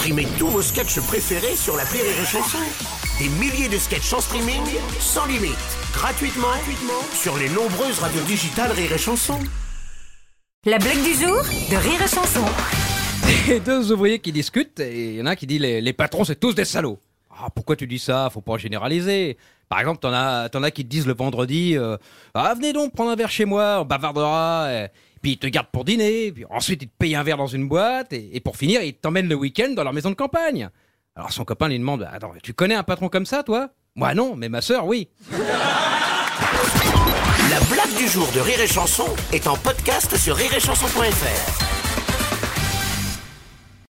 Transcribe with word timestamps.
Streamez 0.00 0.26
tous 0.38 0.46
vos 0.46 0.62
sketchs 0.62 0.98
préférés 1.00 1.54
sur 1.56 1.76
la 1.76 1.84
Rire 1.84 2.00
et 2.00 2.24
Chanson. 2.24 2.56
Des 3.18 3.28
milliers 3.38 3.68
de 3.68 3.76
sketchs 3.76 4.14
en 4.14 4.20
streaming, 4.22 4.62
sans 4.98 5.26
limite, 5.26 5.50
gratuitement, 5.92 6.46
gratuitement 6.46 7.02
sur 7.12 7.36
les 7.36 7.50
nombreuses 7.50 7.98
radios 7.98 8.22
digitales 8.22 8.72
Rire 8.72 8.94
et 8.94 8.98
Chanson. 8.98 9.38
La 10.64 10.78
blague 10.78 11.04
du 11.04 11.12
jour 11.12 11.36
de 11.42 11.76
Rire 11.76 12.00
et 12.02 12.08
Chanson. 12.08 12.40
Et 13.50 13.60
deux 13.60 13.92
ouvriers 13.92 14.20
qui 14.20 14.32
discutent, 14.32 14.80
et 14.80 15.10
il 15.10 15.16
y 15.16 15.20
en 15.20 15.26
a 15.26 15.32
un 15.32 15.36
qui 15.36 15.46
dit 15.46 15.58
les, 15.58 15.82
les 15.82 15.92
patrons 15.92 16.24
c'est 16.24 16.40
tous 16.40 16.54
des 16.54 16.64
salauds. 16.64 16.98
Ah, 17.30 17.48
pourquoi 17.54 17.76
tu 17.76 17.86
dis 17.86 17.98
ça? 17.98 18.30
Faut 18.32 18.40
pas 18.40 18.56
généraliser. 18.56 19.36
Par 19.68 19.80
exemple, 19.80 20.00
t'en 20.00 20.14
as, 20.14 20.48
t'en 20.48 20.62
as 20.62 20.70
qui 20.70 20.82
te 20.82 20.88
disent 20.88 21.06
le 21.06 21.14
vendredi, 21.14 21.76
euh, 21.76 21.98
ah 22.32 22.54
venez 22.54 22.72
donc 22.72 22.94
prendre 22.94 23.10
un 23.10 23.16
verre 23.16 23.30
chez 23.30 23.44
moi, 23.44 23.80
on 23.82 23.84
bavardera. 23.84 24.72
Et, 24.72 24.88
puis 25.20 25.32
ils 25.32 25.38
te 25.38 25.46
gardent 25.46 25.70
pour 25.72 25.84
dîner, 25.84 26.32
puis 26.32 26.44
ensuite 26.50 26.82
ils 26.82 26.88
te 26.88 26.96
payent 26.98 27.16
un 27.16 27.22
verre 27.22 27.36
dans 27.36 27.46
une 27.46 27.68
boîte, 27.68 28.12
et, 28.12 28.40
pour 28.40 28.56
finir 28.56 28.82
ils 28.82 28.94
t'emmènent 28.94 29.28
le 29.28 29.34
week-end 29.34 29.70
dans 29.70 29.84
leur 29.84 29.92
maison 29.92 30.10
de 30.10 30.14
campagne. 30.14 30.70
Alors 31.16 31.32
son 31.32 31.44
copain 31.44 31.68
lui 31.68 31.78
demande, 31.78 32.08
attends, 32.10 32.32
tu 32.42 32.54
connais 32.54 32.74
un 32.74 32.82
patron 32.82 33.08
comme 33.08 33.26
ça, 33.26 33.42
toi? 33.42 33.70
Moi 33.96 34.14
non, 34.14 34.36
mais 34.36 34.48
ma 34.48 34.60
sœur, 34.60 34.86
oui. 34.86 35.08
La 37.50 37.60
blague 37.68 37.96
du 37.96 38.06
jour 38.08 38.28
de 38.34 38.40
Rire 38.40 38.60
et 38.60 38.68
Chanson 38.68 39.08
est 39.32 39.46
en 39.46 39.56
podcast 39.56 40.16
sur 40.16 40.36
rireetchanson.fr. 40.36 41.79